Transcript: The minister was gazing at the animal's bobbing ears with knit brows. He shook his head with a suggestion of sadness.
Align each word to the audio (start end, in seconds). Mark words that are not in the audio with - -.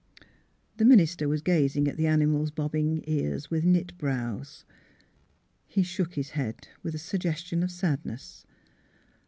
The 0.77 0.83
minister 0.85 1.29
was 1.29 1.43
gazing 1.43 1.87
at 1.87 1.95
the 1.95 2.07
animal's 2.07 2.49
bobbing 2.49 3.03
ears 3.05 3.51
with 3.51 3.63
knit 3.63 3.95
brows. 3.99 4.65
He 5.67 5.83
shook 5.83 6.15
his 6.15 6.31
head 6.31 6.67
with 6.81 6.95
a 6.95 6.97
suggestion 6.97 7.61
of 7.61 7.69
sadness. 7.69 8.47